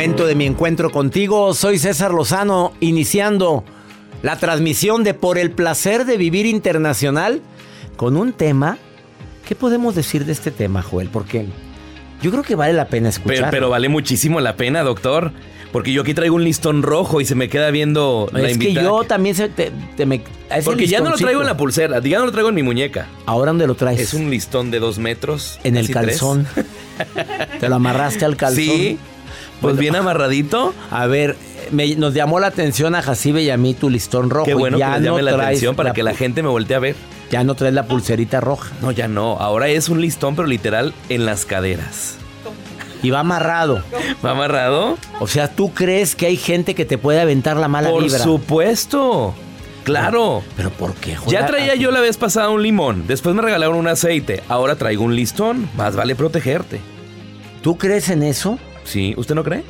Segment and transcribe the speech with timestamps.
[0.00, 1.52] Momento de mi encuentro contigo.
[1.52, 3.64] Soy César Lozano, iniciando
[4.22, 7.42] la transmisión de Por el placer de vivir internacional
[7.96, 8.78] con un tema.
[9.46, 11.10] ¿Qué podemos decir de este tema, Joel?
[11.10, 11.44] Porque
[12.22, 13.36] yo creo que vale la pena escuchar.
[13.36, 15.32] Pero, pero vale muchísimo la pena, doctor.
[15.70, 18.72] Porque yo aquí traigo un listón rojo y se me queda viendo la es que
[18.72, 20.22] yo también se, te, te me...
[20.50, 22.62] ese Porque ya no lo traigo en la pulsera, ya no lo traigo en mi
[22.62, 23.06] muñeca.
[23.26, 24.00] ¿Ahora dónde lo traes?
[24.00, 25.60] Es un listón de dos metros.
[25.62, 26.46] En el calzón.
[27.60, 28.64] ¿Te lo amarraste al calzón?
[28.64, 28.98] Sí.
[29.60, 29.80] Pues Bueno.
[29.80, 30.74] bien amarradito.
[30.90, 31.36] A ver,
[31.70, 34.46] me- nos llamó la atención a Jacibe y a mí tu listón rojo.
[34.46, 36.76] Qué bueno ya que les llame no la atención para que la gente me voltee
[36.76, 36.96] a ver.
[37.30, 38.72] Ya no traes la pulserita roja.
[38.82, 39.36] No, ya no.
[39.38, 42.16] Ahora es un listón, pero literal en las caderas.
[43.02, 43.82] Y va amarrado.
[44.24, 44.98] ¿Va amarrado?
[45.20, 48.18] O sea, ¿tú crees que hay gente que te puede aventar la mala Por vibra?
[48.18, 49.34] supuesto.
[49.84, 50.42] Claro.
[50.56, 51.16] ¿Pero por qué?
[51.16, 51.32] Joel?
[51.32, 53.06] Ya traía yo la vez pasada un limón.
[53.06, 54.42] Después me regalaron un aceite.
[54.48, 55.68] Ahora traigo un listón.
[55.76, 56.80] Más vale protegerte.
[57.62, 58.58] ¿Tú crees en eso?
[58.84, 59.62] Sí, ¿usted no cree?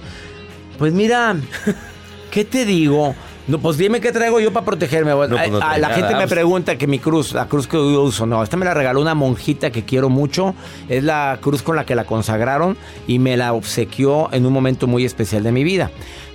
[0.79, 1.37] Pues mira,
[2.31, 3.15] ¿qué te digo?
[3.47, 5.11] No, pues dime qué traigo yo para protegerme.
[5.11, 8.03] No, pues no ah, la gente me pregunta que mi cruz, la cruz que yo
[8.03, 10.55] uso, no, esta me la regaló una monjita que quiero mucho.
[10.89, 12.77] Es la cruz con la que la consagraron
[13.09, 15.91] y me la obsequió en un momento muy especial de mi vida.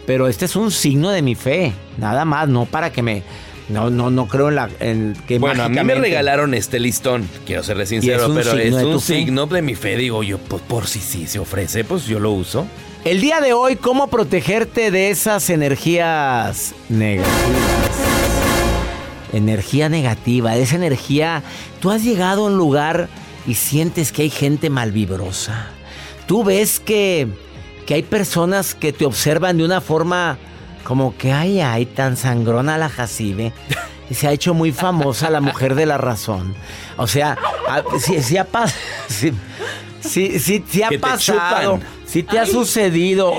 [0.05, 3.23] Pero este es un signo de mi fe, nada más, no para que me...
[3.69, 4.69] No, no, no creo en la...
[4.79, 7.27] En que Bueno, a mí me regalaron este listón.
[7.45, 9.97] Quiero serle sincero, pero es un signo de mi fe.
[9.97, 12.67] Digo yo, pues por si sí se ofrece, pues yo lo uso.
[13.03, 17.29] El día de hoy, ¿cómo protegerte de esas energías negativas?
[19.33, 21.43] Energía negativa, esa energía.
[21.79, 23.09] Tú has llegado a un lugar
[23.47, 25.67] y sientes que hay gente malvibrosa.
[26.25, 27.27] Tú ves que,
[27.85, 30.37] que hay personas que te observan de una forma
[30.85, 33.51] como que, ay, ay, tan sangrona la jacibe.
[34.09, 36.55] Y se ha hecho muy famosa la mujer de la razón.
[36.95, 37.37] O sea,
[37.97, 38.79] sí ha pasado.
[39.07, 39.33] Sí,
[39.99, 41.79] sí, sí, sí ha pasado.
[42.05, 43.33] Sí te ha sucedido.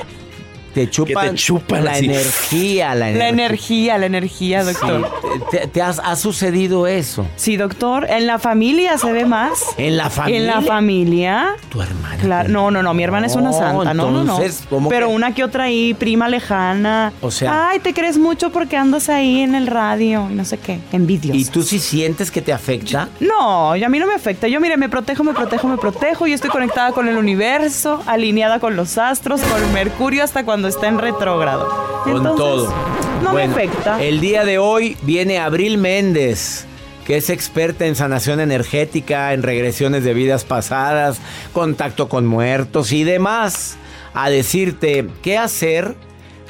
[0.76, 2.04] Te chupan, chupan la así.
[2.04, 5.10] energía, la, La energía, la energía, doctor.
[5.22, 7.26] Sí, te, te has- ha sucedido eso.
[7.36, 8.06] Sí, doctor.
[8.10, 9.58] En la familia se ve más.
[9.78, 10.38] En la familia.
[10.40, 11.46] En la familia.
[11.70, 12.16] Tu hermana.
[12.18, 14.32] Claro, no, no, no, mi hermana es una No, santa, no, no, no.
[14.34, 15.14] entonces, ¿cómo Pero que?
[15.14, 17.12] una que otra ahí, prima lejana.
[17.22, 20.58] O sea- Ay, te crees mucho porque andas ahí en el radio y no sé
[20.58, 20.78] qué.
[20.92, 21.34] Envidios.
[21.36, 23.08] ¿Y tú sí sientes que te afecta?
[23.20, 24.46] No, a mí no me afecta.
[24.46, 26.26] Yo, mire, me protejo, me protejo, me protejo.
[26.26, 30.88] Yo estoy conectada con el universo, alineada con los astros, con Mercurio hasta cuando está
[30.88, 31.68] en retrógrado.
[32.04, 32.74] Con Entonces, todo.
[33.22, 34.02] No Bueno, me afecta.
[34.02, 36.66] El día de hoy viene Abril Méndez,
[37.04, 41.18] que es experta en sanación energética, en regresiones de vidas pasadas,
[41.52, 43.76] contacto con muertos y demás,
[44.12, 45.94] a decirte qué hacer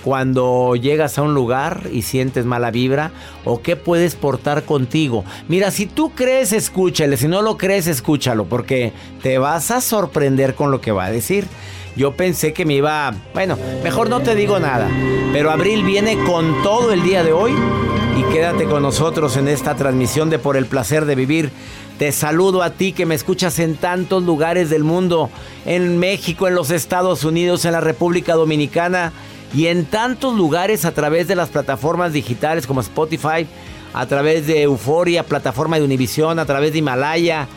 [0.07, 3.11] cuando llegas a un lugar y sientes mala vibra
[3.45, 5.25] o qué puedes portar contigo.
[5.49, 10.55] Mira, si tú crees, escúchale, si no lo crees, escúchalo, porque te vas a sorprender
[10.55, 11.49] con lo que va a decir.
[11.96, 14.90] Yo pensé que me iba, bueno, mejor no te digo nada,
[15.32, 17.52] pero Abril viene con todo el día de hoy
[18.19, 21.50] y quédate con nosotros en esta transmisión de Por el placer de vivir.
[21.98, 25.31] Te saludo a ti que me escuchas en tantos lugares del mundo,
[25.64, 29.12] en México, en los Estados Unidos, en la República Dominicana
[29.54, 33.46] y en tantos lugares a través de las plataformas digitales como Spotify,
[33.94, 37.48] a través de Euforia, plataforma de Univision, a través de Himalaya,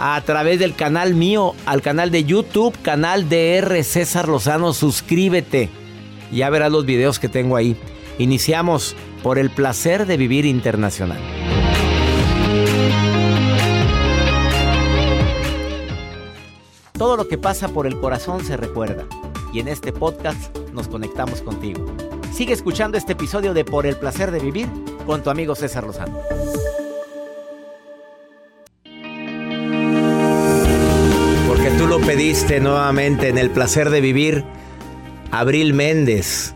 [0.00, 5.70] a través del canal mío, al canal de YouTube, canal DR César Lozano, suscríbete.
[6.30, 7.76] Ya verás los videos que tengo ahí.
[8.18, 11.18] Iniciamos por el placer de vivir internacional.
[16.92, 19.04] Todo lo que pasa por el corazón se recuerda
[19.52, 21.84] y en este podcast nos conectamos contigo.
[22.32, 24.68] Sigue escuchando este episodio de Por el placer de vivir
[25.06, 26.18] con tu amigo César Lozano.
[32.08, 34.42] Pediste nuevamente en el placer de vivir,
[35.30, 36.54] Abril Méndez.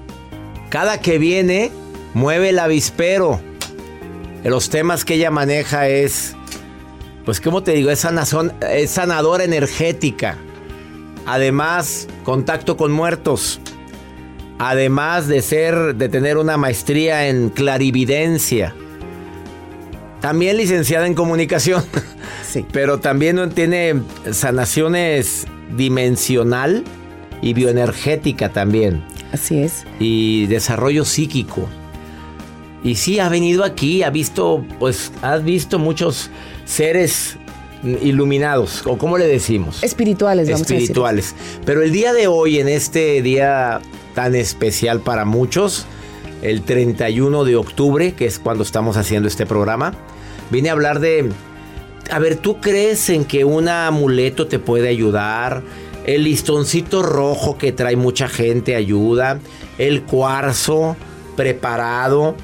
[0.71, 1.71] Cada que viene,
[2.15, 3.39] mueve el avispero.
[4.45, 6.35] Los temas que ella maneja es,
[7.27, 7.91] pues, ¿cómo te digo?
[7.91, 10.39] Es, sanazón, es sanadora energética.
[11.27, 13.61] Además, contacto con muertos.
[14.59, 18.75] Además de ser, de tener una maestría en clarividencia.
[20.23, 21.85] También licenciada en comunicación.
[22.53, 22.67] Sí.
[22.71, 26.85] Pero también tiene sanaciones dimensional
[27.41, 29.03] y bioenergética también.
[29.33, 29.85] Así es.
[29.99, 31.69] Y desarrollo psíquico.
[32.85, 36.31] Y sí, ha venido aquí, ha visto, pues, has visto muchos
[36.65, 37.39] seres
[38.03, 39.83] iluminados, o cómo le decimos.
[39.83, 41.35] Espirituales, vamos Espirituales.
[41.65, 43.81] Pero el día de hoy, en este día
[44.15, 45.87] tan especial para muchos,
[46.43, 49.95] el 31 de octubre, que es cuando estamos haciendo este programa,
[50.51, 51.31] vine a hablar de,
[52.13, 55.63] a ver, ¿tú crees en que un amuleto te puede ayudar?
[56.05, 59.41] El listoncito rojo que trae mucha gente ayuda.
[59.79, 60.95] El cuarzo
[61.37, 62.35] preparado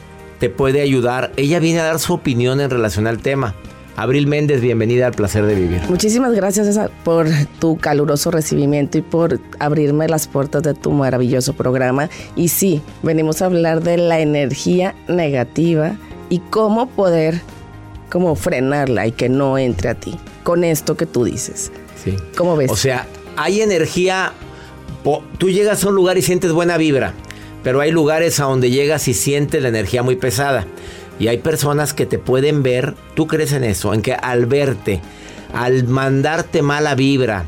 [0.40, 1.32] te puede ayudar.
[1.36, 3.54] Ella viene a dar su opinión en relación al tema.
[3.94, 5.82] Abril Méndez, bienvenida al placer de vivir.
[5.90, 7.26] Muchísimas gracias por
[7.58, 12.08] tu caluroso recibimiento y por abrirme las puertas de tu maravilloso programa.
[12.36, 15.98] Y sí, venimos a hablar de la energía negativa
[16.30, 17.42] y cómo poder
[18.08, 21.70] como frenarla y que no entre a ti con esto que tú dices.
[22.02, 22.16] Sí.
[22.36, 22.70] ¿Cómo ves?
[22.70, 23.06] O sea,
[23.36, 24.32] hay energía.
[25.38, 27.12] Tú llegas a un lugar y sientes buena vibra,
[27.62, 30.66] pero hay lugares a donde llegas y sientes la energía muy pesada.
[31.18, 35.00] Y hay personas que te pueden ver, tú crees en eso, en que al verte,
[35.52, 37.46] al mandarte mala vibra,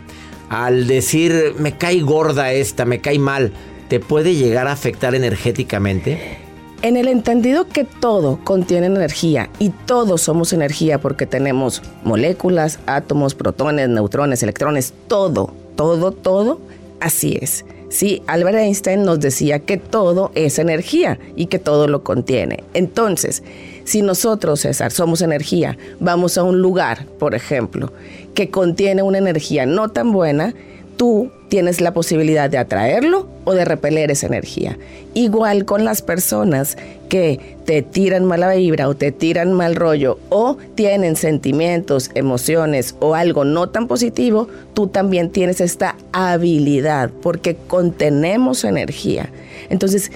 [0.49, 3.53] al decir me cae gorda esta, me cae mal,
[3.89, 6.40] te puede llegar a afectar energéticamente.
[6.83, 13.35] En el entendido que todo contiene energía y todos somos energía porque tenemos moléculas, átomos,
[13.35, 16.59] protones, neutrones, electrones, todo, todo, todo,
[16.99, 17.67] así es.
[17.91, 22.65] Sí, Albert Einstein nos decía que todo es energía y que todo lo contiene.
[22.73, 23.43] Entonces,
[23.85, 27.93] si nosotros, César, somos energía, vamos a un lugar, por ejemplo,
[28.33, 30.55] que contiene una energía no tan buena,
[30.97, 34.79] tú tienes la posibilidad de atraerlo o de repeler esa energía.
[35.13, 36.79] Igual con las personas
[37.11, 43.15] que te tiran mala vibra o te tiran mal rollo o tienen sentimientos, emociones o
[43.15, 49.29] algo no tan positivo, tú también tienes esta habilidad porque contenemos energía.
[49.69, 50.13] Entonces,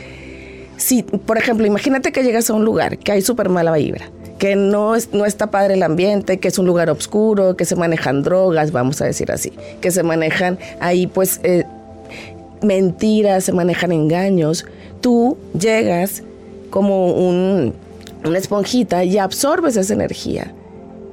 [0.76, 4.08] si, por ejemplo, imagínate que llegas a un lugar que hay súper mala vibra,
[4.44, 7.76] que no, es, no está padre el ambiente, que es un lugar oscuro, que se
[7.76, 11.64] manejan drogas, vamos a decir así, que se manejan ahí pues eh,
[12.60, 14.66] mentiras, se manejan engaños.
[15.00, 16.24] Tú llegas
[16.68, 17.72] como un,
[18.22, 20.52] una esponjita y absorbes esa energía.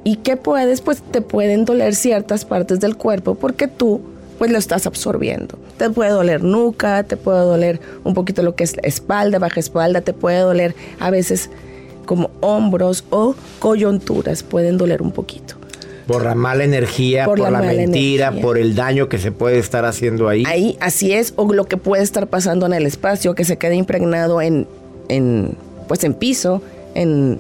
[0.04, 0.82] ¿Y qué puedes?
[0.82, 4.02] Pues te pueden doler ciertas partes del cuerpo porque tú
[4.40, 5.58] pues lo estás absorbiendo.
[5.78, 10.02] Te puede doler nuca, te puede doler un poquito lo que es espalda, baja espalda,
[10.02, 11.50] te puede doler a veces
[12.05, 15.55] como hombros o coyunturas, pueden doler un poquito.
[16.08, 18.41] Por la mala energía, por, Por la, mentira, energía.
[18.41, 20.43] por el daño que se puede estar haciendo ahí.
[20.46, 23.75] Ahí así es, o lo que puede estar pasando en el espacio, que se quede
[23.75, 24.67] impregnado en,
[25.08, 25.55] en
[25.88, 26.62] pues en piso,
[26.96, 27.38] en,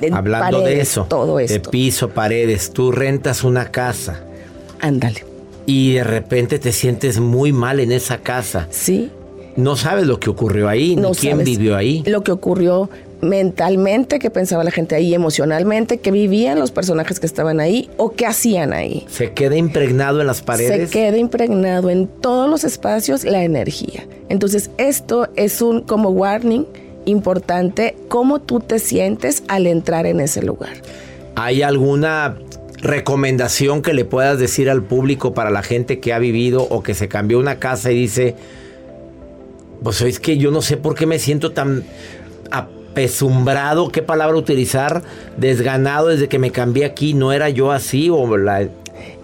[0.00, 1.70] en Hablando de paredes, eso, todo de esto.
[1.70, 4.20] piso, paredes, tú rentas una casa
[4.80, 5.24] Ándale.
[5.66, 8.68] y de repente te sientes muy mal en esa casa.
[8.70, 9.10] Sí.
[9.56, 12.02] No sabes lo que ocurrió ahí, No ni quién vivió ahí.
[12.06, 12.88] Lo que ocurrió,
[13.22, 18.12] mentalmente qué pensaba la gente ahí, emocionalmente qué vivían los personajes que estaban ahí o
[18.12, 19.06] qué hacían ahí.
[19.08, 20.90] Se queda impregnado en las paredes.
[20.90, 24.06] Se queda impregnado en todos los espacios la energía.
[24.28, 26.66] Entonces esto es un como warning
[27.04, 30.72] importante cómo tú te sientes al entrar en ese lugar.
[31.36, 32.36] ¿Hay alguna
[32.78, 36.94] recomendación que le puedas decir al público para la gente que ha vivido o que
[36.94, 38.34] se cambió una casa y dice,
[39.84, 41.84] pues es que yo no sé por qué me siento tan
[42.92, 45.02] apesumbrado, qué palabra utilizar,
[45.38, 48.68] desganado desde que me cambié aquí, no era yo así o la...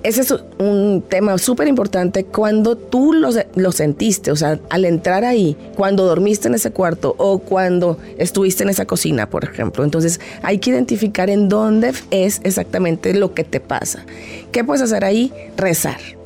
[0.02, 5.24] Ese es un tema súper importante cuando tú lo, lo, sentiste, o sea, al entrar
[5.24, 9.84] ahí, cuando dormiste en ese cuarto o cuando estuviste en esa cocina, por ejemplo.
[9.84, 14.04] Entonces hay que identificar en dónde es exactamente lo que te pasa.
[14.50, 15.32] ¿Qué puedes hacer ahí?
[15.56, 16.17] Rezar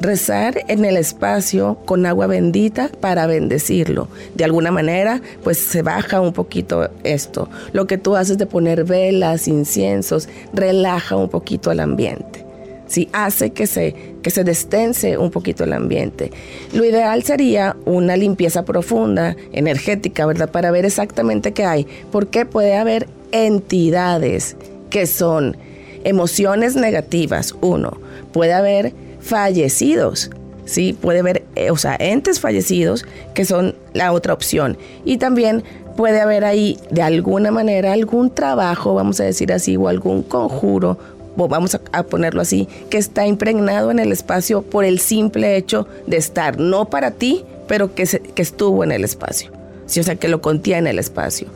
[0.00, 4.08] rezar en el espacio con agua bendita para bendecirlo.
[4.34, 7.48] De alguna manera, pues se baja un poquito esto.
[7.72, 12.44] Lo que tú haces de poner velas, inciensos, relaja un poquito el ambiente.
[12.86, 16.32] Sí, hace que se, que se destense un poquito el ambiente.
[16.72, 20.50] Lo ideal sería una limpieza profunda, energética, ¿verdad?
[20.50, 21.86] Para ver exactamente qué hay.
[22.10, 24.56] Porque puede haber entidades
[24.88, 25.56] que son
[26.02, 28.00] emociones negativas, uno.
[28.32, 30.30] Puede haber fallecidos.
[30.64, 30.92] ¿sí?
[30.92, 34.78] Puede haber, eh, o sea, entes fallecidos que son la otra opción.
[35.04, 35.64] Y también
[35.96, 40.98] puede haber ahí, de alguna manera, algún trabajo, vamos a decir así, o algún conjuro,
[41.36, 45.86] o vamos a, ponerlo así, que está impregnado en el espacio por el simple hecho
[46.06, 49.50] de estar, no para ti, pero que, que estuvo en el espacio.
[49.86, 50.00] ¿sí?
[50.00, 51.48] O sea, que lo contiene el espacio.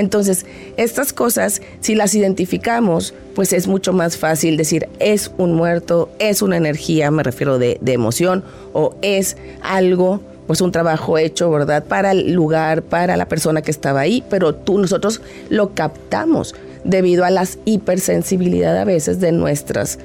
[0.00, 0.46] Entonces,
[0.78, 6.40] estas cosas, si las identificamos, pues es mucho más fácil decir, es un muerto, es
[6.40, 8.42] una energía, me refiero de, emoción,
[8.72, 11.84] o es algo pues un trabajo hecho, ¿verdad?
[11.84, 17.26] Para el lugar, para la persona que estaba ahí, pero tú, nosotros lo captamos debido
[17.26, 19.98] a las hipersensibilidad a veces de nuestras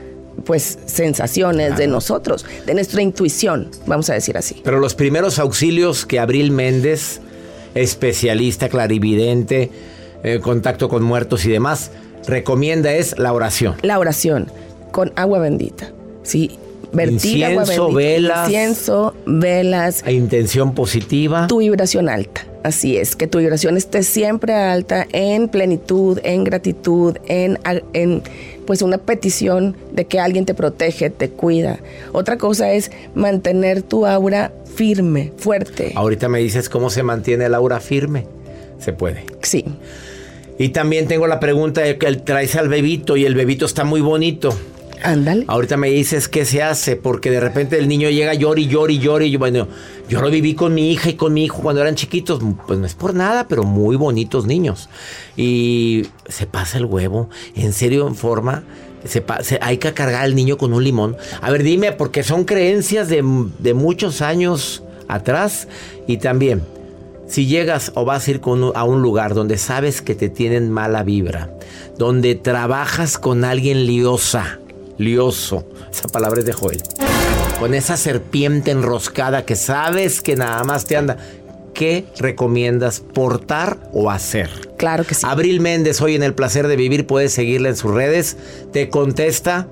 [0.43, 4.61] pues sensaciones de nosotros, de nuestra intuición, vamos a decir así.
[4.61, 7.21] Pero los primeros auxilios que Abril Méndez
[7.75, 9.69] especialista, clarividente,
[10.23, 11.91] eh, contacto con muertos y demás,
[12.27, 13.75] recomienda es la oración.
[13.83, 14.47] La oración
[14.91, 15.91] con agua bendita.
[16.23, 16.57] Sí,
[16.93, 17.87] vertir agua bendita.
[17.93, 18.47] velas.
[18.49, 20.03] Incienso, velas.
[20.07, 21.47] Intención positiva.
[21.47, 22.45] Tu vibración alta.
[22.65, 27.59] Así es, que tu vibración esté siempre alta en plenitud, en gratitud, en,
[27.93, 28.23] en
[28.65, 31.77] pues una petición de que alguien te protege, te cuida.
[32.11, 35.91] Otra cosa es mantener tu aura firme, fuerte.
[35.93, 38.25] Ahorita me dices cómo se mantiene el aura firme.
[38.79, 39.25] Se puede.
[39.43, 39.63] Sí.
[40.57, 44.01] Y también tengo la pregunta de que traes al bebito y el bebito está muy
[44.01, 44.57] bonito.
[45.03, 45.45] Ándale.
[45.47, 48.67] Ahorita me dices qué se hace, porque de repente el niño llega llori, y
[48.99, 49.27] llori.
[49.27, 49.67] Y bueno,
[50.09, 52.41] yo lo viví con mi hija y con mi hijo cuando eran chiquitos.
[52.67, 54.89] Pues no es por nada, pero muy bonitos niños.
[55.35, 58.63] Y se pasa el huevo, en serio, en forma.
[59.05, 59.23] Se,
[59.61, 61.15] hay que cargar al niño con un limón.
[61.41, 63.23] A ver, dime, porque son creencias de,
[63.59, 65.67] de muchos años atrás.
[66.07, 66.63] Y también,
[67.27, 68.41] si llegas o vas a ir
[68.73, 71.51] a un lugar donde sabes que te tienen mala vibra,
[71.97, 74.59] donde trabajas con alguien liosa,
[74.97, 75.65] lioso.
[75.91, 76.81] Esa palabra es de Joel.
[77.59, 81.17] Con esa serpiente enroscada que sabes que nada más te anda.
[81.73, 84.49] ¿Qué recomiendas portar o hacer?
[84.77, 85.25] Claro que sí.
[85.27, 88.37] Abril Méndez, hoy en El Placer de Vivir, puedes seguirla en sus redes.
[88.71, 89.67] Te contesta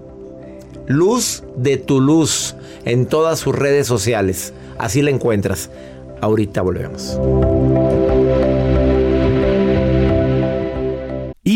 [0.86, 4.54] Luz de tu Luz en todas sus redes sociales.
[4.78, 5.70] Así la encuentras.
[6.20, 7.18] Ahorita volvemos.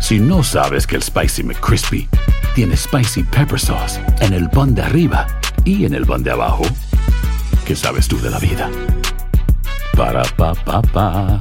[0.00, 2.08] Si no sabes que el Spicy McCrispy
[2.54, 5.26] tiene Spicy Pepper Sauce en el pan de arriba
[5.64, 6.64] y en el pan de abajo,
[7.66, 8.70] ¿qué sabes tú de la vida?
[9.96, 11.40] Para, pa, pa, pa.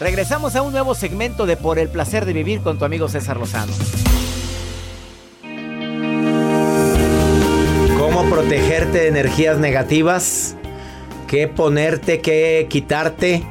[0.00, 3.38] Regresamos a un nuevo segmento de Por el placer de vivir con tu amigo César
[3.38, 3.72] Lozano.
[7.96, 10.56] ¿Cómo protegerte de energías negativas?
[11.26, 12.20] ¿Qué ponerte?
[12.20, 13.46] ¿Qué quitarte?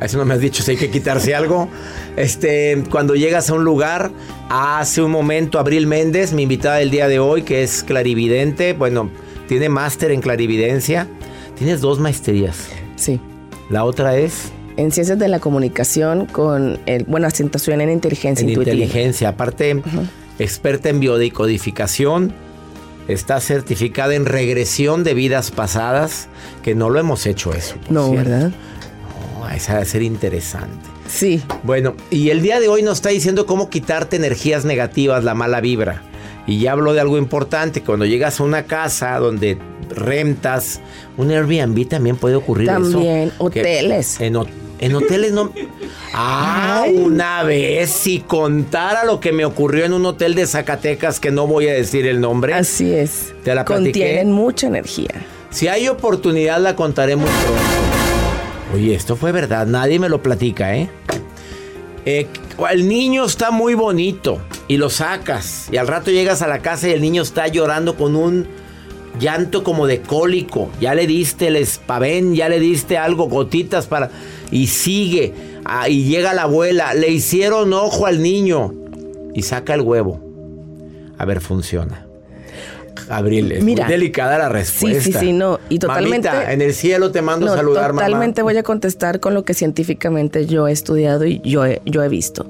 [0.00, 1.68] Eso no me has dicho si hay que quitarse algo.
[2.16, 4.10] Este, cuando llegas a un lugar,
[4.48, 9.10] hace un momento Abril Méndez, mi invitada del día de hoy, que es clarividente, bueno,
[9.48, 11.08] tiene máster en clarividencia.
[11.56, 12.68] Tienes dos maestrías.
[12.96, 13.20] Sí.
[13.70, 18.50] La otra es en ciencias de la comunicación con el, bueno, acentuación en inteligencia en
[18.50, 18.74] intuitiva.
[18.74, 19.28] inteligencia.
[19.28, 19.82] Aparte,
[20.38, 22.32] experta en biodecodificación,
[23.06, 26.28] está certificada en regresión de vidas pasadas,
[26.62, 27.76] que no lo hemos hecho eso.
[27.88, 28.30] No, cierto.
[28.30, 28.52] ¿verdad?
[29.54, 30.88] Esa debe ser interesante.
[31.08, 31.42] Sí.
[31.62, 35.60] Bueno, y el día de hoy nos está diciendo cómo quitarte energías negativas, la mala
[35.60, 36.02] vibra.
[36.46, 39.56] Y ya habló de algo importante, cuando llegas a una casa donde
[39.88, 40.80] rentas,
[41.16, 42.80] un Airbnb también puede ocurrir eso.
[42.82, 44.20] También, hoteles.
[44.20, 44.46] En, ho-
[44.78, 45.52] en hoteles no...
[46.12, 51.30] Ah, una vez si contara lo que me ocurrió en un hotel de Zacatecas, que
[51.30, 52.54] no voy a decir el nombre.
[52.54, 53.32] Así es.
[53.42, 53.90] Te la platiqué.
[54.00, 55.10] Contienen mucha energía.
[55.50, 57.83] Si hay oportunidad la contaré muy pronto.
[58.74, 60.88] Oye, esto fue verdad, nadie me lo platica, ¿eh?
[62.06, 62.26] Eh,
[62.72, 66.88] el niño está muy bonito y lo sacas y al rato llegas a la casa
[66.88, 68.48] y el niño está llorando con un
[69.20, 70.72] llanto como de cólico.
[70.80, 74.10] Ya le diste el espavén, ya le diste algo, gotitas para...
[74.50, 75.32] Y sigue.
[75.64, 78.74] Ah, y llega la abuela, le hicieron ojo al niño
[79.34, 80.20] y saca el huevo.
[81.16, 82.08] A ver, funciona.
[83.08, 83.84] Abril, es Mira.
[83.84, 85.02] muy delicada la Sí, respuesta.
[85.02, 85.58] sí, sí, no.
[85.68, 86.28] Y totalmente.
[86.28, 88.06] Mamita, en el cielo te mando No, saludar, mamá.
[88.06, 92.02] Totalmente voy a contestar con lo que científicamente yo he estudiado y yo he, yo
[92.02, 92.46] he visto.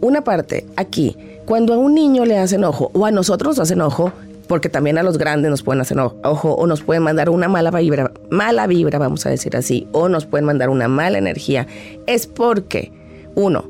[0.00, 3.80] Una parte, aquí, cuando a un niño le hacen ojo, o a nosotros nos hacen
[3.80, 4.12] ojo,
[4.48, 7.70] porque también a los grandes nos pueden hacer ojo, o nos pueden mandar una mala
[7.70, 11.66] vibra, mala vibra, vamos a decir así, o nos pueden mandar una mala energía,
[12.06, 12.92] es porque,
[13.34, 13.64] uno,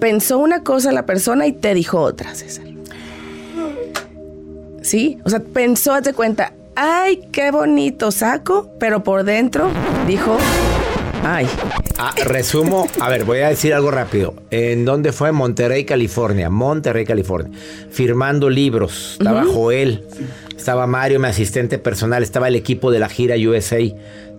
[0.00, 2.64] pensó una cosa la persona y te dijo otra, César.
[4.86, 5.18] ¿Sí?
[5.24, 9.68] O sea, pensó, haz de cuenta, ay, qué bonito saco, pero por dentro
[10.06, 10.38] dijo,
[11.24, 11.48] ay.
[11.98, 14.34] Ah, resumo, a ver, voy a decir algo rápido.
[14.52, 15.32] ¿En dónde fue?
[15.32, 16.50] Monterrey, California.
[16.50, 17.58] Monterrey, California.
[17.90, 19.16] Firmando libros.
[19.18, 19.44] Estaba.
[19.44, 20.04] Joel,
[20.56, 23.80] estaba Mario, mi asistente personal, estaba el equipo de la gira USA.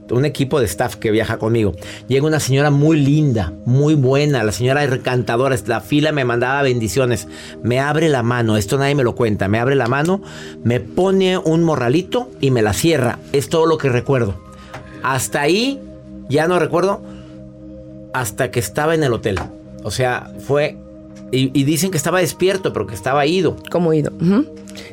[0.09, 1.73] Un equipo de staff que viaja conmigo.
[2.07, 4.43] Llega una señora muy linda, muy buena.
[4.43, 5.55] La señora encantadora.
[5.65, 7.27] La fila me mandaba bendiciones.
[7.61, 8.57] Me abre la mano.
[8.57, 9.47] Esto nadie me lo cuenta.
[9.47, 10.21] Me abre la mano,
[10.63, 13.19] me pone un morralito y me la cierra.
[13.33, 14.35] Es todo lo que recuerdo.
[15.03, 15.81] Hasta ahí
[16.29, 17.01] ya no recuerdo
[18.13, 19.39] hasta que estaba en el hotel.
[19.83, 20.77] O sea, fue...
[21.31, 23.57] Y, y dicen que estaba despierto, pero que estaba ido.
[23.69, 24.11] Como ido.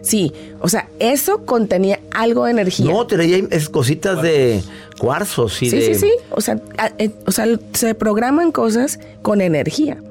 [0.03, 2.91] Sí, o sea, eso contenía algo de energía.
[2.91, 4.61] No, traía es cositas de
[4.99, 5.95] cuarzos y sí, de...
[5.95, 6.13] sí, sí.
[6.31, 10.03] O sea, a- eh, o sea, se programan cosas con energía.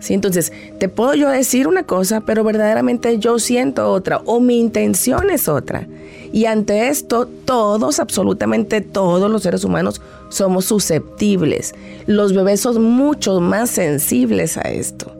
[0.00, 4.58] Sí, entonces, te puedo yo decir una cosa, pero verdaderamente yo siento otra, o mi
[4.58, 5.86] intención es otra.
[6.32, 11.74] Y ante esto, todos, absolutamente todos los seres humanos somos susceptibles.
[12.06, 15.14] Los bebés son mucho más sensibles a esto.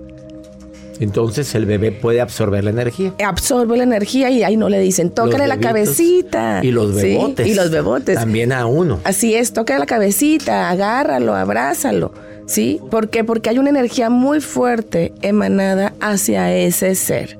[1.00, 3.12] Entonces el bebé puede absorber la energía.
[3.24, 6.60] Absorbe la energía y ahí no le dicen, tócale la cabecita.
[6.62, 7.46] Y los Sí, bebotes.
[7.46, 8.14] y los bebotes.
[8.16, 9.00] También a uno.
[9.04, 12.12] Así es, toca la cabecita, agárralo, abrázalo.
[12.46, 12.80] ¿Sí?
[12.90, 13.24] ¿Por qué?
[13.24, 17.38] Porque hay una energía muy fuerte emanada hacia ese ser.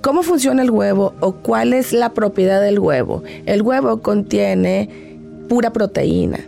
[0.00, 3.22] ¿Cómo funciona el huevo o cuál es la propiedad del huevo?
[3.46, 4.88] El huevo contiene
[5.48, 6.40] pura proteína.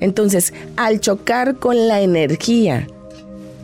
[0.00, 2.86] Entonces, al chocar con la energía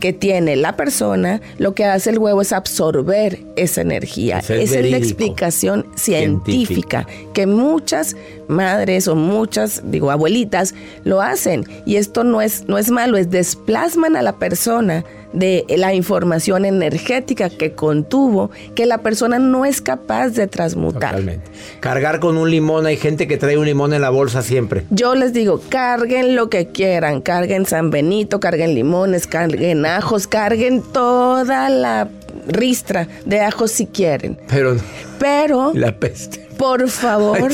[0.00, 4.38] que tiene la persona, lo que hace el huevo es absorber esa energía.
[4.38, 8.16] Eso es Esa es la explicación científica que muchas
[8.48, 11.64] madres o muchas, digo, abuelitas lo hacen.
[11.86, 16.64] Y esto no es, no es malo, es desplasman a la persona de la información
[16.64, 21.10] energética que contuvo, que la persona no es capaz de transmutar.
[21.10, 21.50] Totalmente.
[21.80, 24.84] Cargar con un limón, hay gente que trae un limón en la bolsa siempre.
[24.90, 30.82] Yo les digo, carguen lo que quieran, carguen San Benito, carguen limones, carguen ajos, carguen
[30.82, 32.08] toda la
[32.48, 34.38] ristra de ajos si quieren.
[34.48, 34.76] Pero
[35.18, 36.46] Pero, la peste.
[36.56, 37.52] por favor,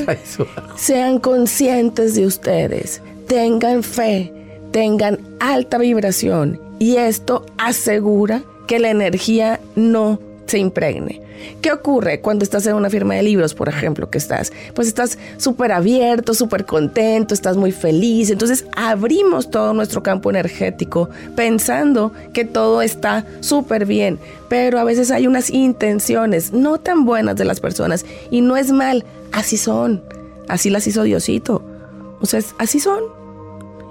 [0.76, 4.32] sean conscientes de ustedes, tengan fe,
[4.76, 11.22] tengan alta vibración y esto asegura que la energía no se impregne.
[11.62, 14.52] ¿Qué ocurre cuando estás en una firma de libros, por ejemplo, que estás?
[14.74, 18.28] Pues estás súper abierto, súper contento, estás muy feliz.
[18.28, 24.18] Entonces abrimos todo nuestro campo energético pensando que todo está súper bien.
[24.50, 28.72] Pero a veces hay unas intenciones no tan buenas de las personas y no es
[28.72, 30.02] mal, así son.
[30.48, 31.62] Así las hizo Diosito.
[32.20, 33.25] O sea, así son.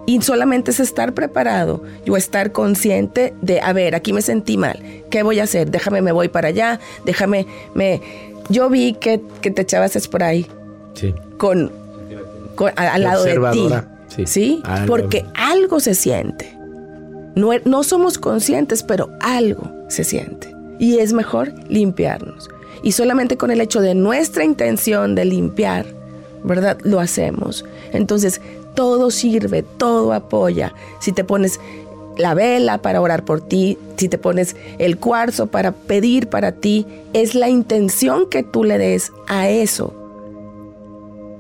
[0.08, 4.80] Y solamente es estar preparado o estar consciente de, a ver, aquí me sentí mal,
[5.10, 5.72] ¿qué voy a hacer?
[5.72, 8.02] Déjame, me voy para allá, déjame, me...
[8.50, 10.46] Yo vi que, que te echabas spray
[10.94, 11.16] Sí.
[11.38, 11.72] con,
[12.54, 13.68] con- al lado de ti.
[14.08, 14.24] sí.
[14.28, 14.62] ¿Sí?
[14.66, 14.86] Algo.
[14.88, 16.56] Porque algo se siente.
[17.34, 20.54] No, e- no somos conscientes, pero algo se siente.
[20.78, 22.50] Y es mejor limpiarnos.
[22.84, 25.88] Y solamente con el hecho de nuestra intención de limpiar,
[26.44, 26.78] ¿verdad?
[26.84, 27.66] Lo hacemos.
[27.94, 28.42] Entonces,
[28.76, 30.74] todo sirve, todo apoya.
[31.00, 31.60] Si te pones
[32.18, 36.86] la vela para orar por ti, si te pones el cuarzo para pedir para ti,
[37.14, 39.94] es la intención que tú le des a eso.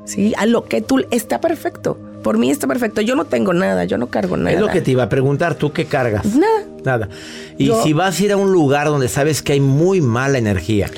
[0.06, 0.34] ¿Sí?
[0.38, 1.98] A lo que tú está perfecto.
[2.24, 3.02] Por mí está perfecto.
[3.02, 4.52] Yo no tengo nada, yo no cargo nada.
[4.52, 6.26] Es lo que te iba a preguntar, ¿tú qué cargas?
[6.36, 6.66] Nada.
[6.84, 7.10] Nada.
[7.58, 10.38] Y Yo- si vas a ir a un lugar donde sabes que hay muy mala
[10.38, 10.90] energía,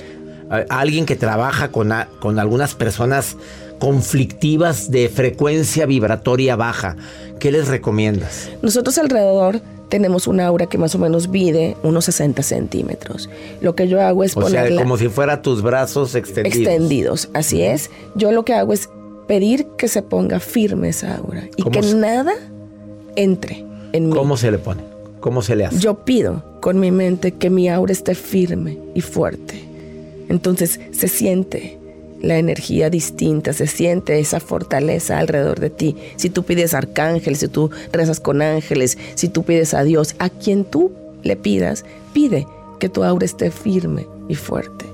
[0.69, 3.35] alguien que trabaja con, a- con algunas personas
[3.79, 6.95] conflictivas de frecuencia vibratoria baja,
[7.39, 8.49] ¿qué les recomiendas?
[8.61, 13.29] Nosotros alrededor tenemos un aura que más o menos mide unos 60 centímetros.
[13.61, 16.57] Lo que yo hago es O sea, ponerla como si fuera tus brazos extendidos.
[16.57, 17.29] extendidos.
[17.33, 17.89] Así es.
[18.15, 18.89] Yo lo que hago es
[19.27, 22.33] pedir que se ponga firme esa aura y ¿Cómo que se- nada
[23.15, 23.63] entre
[23.93, 24.13] en mí.
[24.15, 24.81] ¿Cómo se le pone?
[25.19, 25.79] ¿Cómo se le hace?
[25.79, 29.63] Yo pido con mi mente que mi aura esté firme y fuerte.
[30.29, 31.77] Entonces se siente
[32.21, 35.95] la energía distinta, se siente esa fortaleza alrededor de ti.
[36.15, 40.29] Si tú pides arcángeles, si tú rezas con ángeles, si tú pides a Dios, a
[40.29, 40.91] quien tú
[41.23, 42.47] le pidas, pide
[42.79, 44.85] que tu aura esté firme y fuerte.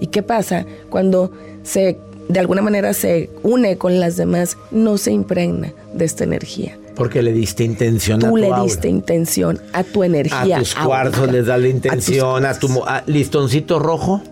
[0.00, 1.30] ¿Y qué pasa cuando
[1.62, 6.76] se de alguna manera se une con las demás, no se impregna de esta energía?
[6.96, 8.62] Porque le diste intención a Tú tu le aura.
[8.62, 10.56] diste intención a tu energía.
[10.56, 14.22] A tus cuarzos les das la a intención, a, tu a- listoncito rojo.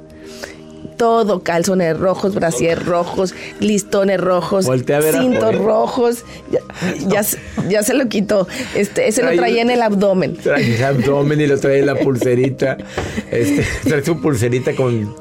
[1.05, 4.67] Todo, calzones rojos, brasier rojos, listones rojos,
[5.13, 6.25] cintos rojos.
[6.51, 6.61] Ya,
[7.09, 7.39] ya se-
[7.69, 8.49] ya se lo quitó.
[8.75, 10.35] Este, ese lo traía en el abdomen.
[10.37, 12.79] Trae el abdomen y lo trae en la pulserita.
[13.31, 15.15] Este, trae su pulserita con.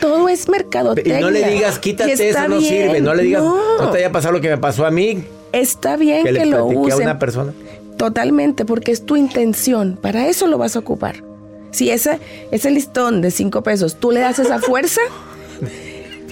[0.00, 1.18] Todo es mercadotecnia.
[1.18, 2.84] Y no le digas, quítate, eso no bien.
[2.84, 3.00] sirve.
[3.00, 3.78] No le digas, no.
[3.78, 5.24] No, te haya pasado lo que me pasó a mí.
[5.52, 7.06] está bien Que que, le lo platiqué a usen.
[7.08, 7.52] una persona.
[7.96, 9.98] Totalmente, porque es tu intención.
[10.00, 11.24] Para eso lo vas a ocupar.
[11.70, 12.18] Si ese,
[12.50, 15.00] ese listón de cinco pesos tú le das esa fuerza,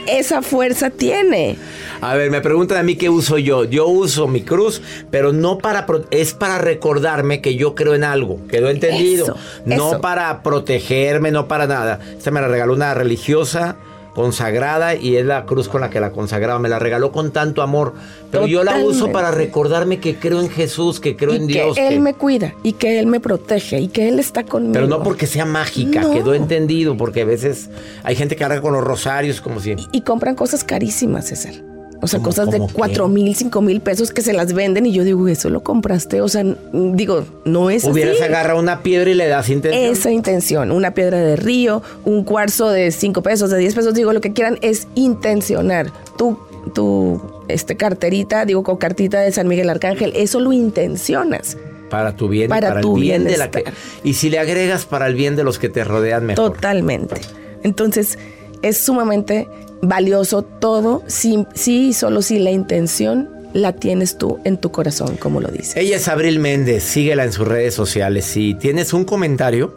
[0.07, 1.57] esa fuerza tiene.
[2.01, 3.64] A ver, me preguntan a mí qué uso yo.
[3.64, 5.87] Yo uso mi cruz, pero no para.
[6.11, 8.40] Es para recordarme que yo creo en algo.
[8.48, 9.27] Quedó entendido.
[9.27, 10.01] Eso, no eso.
[10.01, 12.01] para protegerme, no para nada.
[12.16, 13.77] Esta me la regaló una religiosa
[14.22, 16.59] consagrada y es la cruz con la que la consagraba.
[16.59, 17.94] Me la regaló con tanto amor.
[18.33, 21.52] Pero yo la uso para recordarme que creo en Jesús, que creo y en que
[21.52, 21.78] Dios.
[21.78, 24.72] Él que- me cuida y que Él me protege y que Él está conmigo.
[24.72, 26.11] Pero no porque sea mágica, No.
[26.12, 27.70] quedó entendido, porque a veces
[28.02, 29.76] hay gente que carga con los rosarios como si...
[29.92, 31.54] Y compran cosas carísimas, César.
[32.00, 34.92] O sea, ¿Cómo- cosas de cuatro mil, cinco mil pesos que se las venden y
[34.92, 36.20] yo digo, eso lo compraste.
[36.20, 38.22] O sea, digo, no es Hubieras así.
[38.24, 39.84] agarrado una piedra y le das intención.
[39.92, 44.12] Esa intención, una piedra de río, un cuarzo de 5 pesos, de 10 pesos, digo,
[44.12, 45.90] lo que quieran es intencionar.
[46.16, 46.38] Tu,
[46.72, 51.56] tu este, carterita, digo, con cartita de San Miguel Arcángel, eso lo intencionas.
[51.90, 53.64] Para tu bien, Para para, tu el bien de la que...
[54.04, 56.52] Y si le agregas para el bien de los que te rodean mejor.
[56.52, 57.16] Totalmente.
[57.62, 58.18] Entonces,
[58.62, 59.48] es sumamente
[59.82, 65.16] valioso todo, sí, sí y solo si la intención la tienes tú en tu corazón,
[65.16, 65.80] como lo dice.
[65.80, 68.24] Ella es Abril Méndez, síguela en sus redes sociales.
[68.24, 69.74] Si tienes un comentario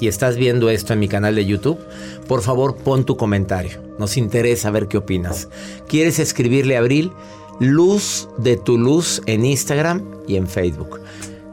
[0.00, 1.78] y estás viendo esto en mi canal de YouTube,
[2.26, 3.80] por favor pon tu comentario.
[3.98, 5.48] Nos interesa ver qué opinas.
[5.88, 7.12] ¿Quieres escribirle a Abril?
[7.60, 11.00] Luz de tu luz en Instagram y en Facebook.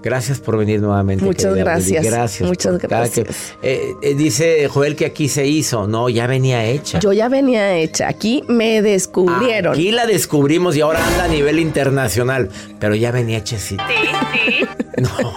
[0.03, 1.23] Gracias por venir nuevamente.
[1.23, 2.03] Muchas gracias.
[2.03, 2.47] Gracias.
[2.47, 3.53] Muchas que- gracias.
[3.61, 5.87] Eh, eh, dice Joel que aquí se hizo.
[5.87, 6.99] No, ya venía hecha.
[6.99, 9.73] Yo ya venía hecha, aquí me descubrieron.
[9.73, 12.49] Aquí la descubrimos y ahora anda a nivel internacional.
[12.79, 13.85] Pero ya venía hechecita.
[13.87, 14.65] Sí, sí.
[15.01, 15.33] No.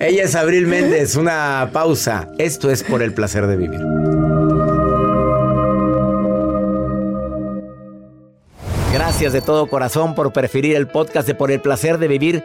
[0.00, 1.16] Ella es Abril Méndez.
[1.16, 2.28] Una pausa.
[2.38, 3.80] Esto es por el placer de vivir.
[8.92, 12.44] Gracias de todo corazón por preferir el podcast de Por el placer de vivir